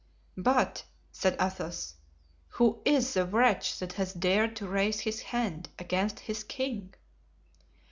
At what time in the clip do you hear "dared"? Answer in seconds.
4.13-4.55